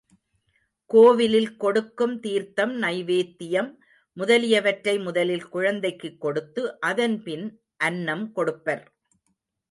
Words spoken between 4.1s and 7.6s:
முதலியவற்றை முதலில் குழந்தைக்குக் கொடுத்து, அதன்பின்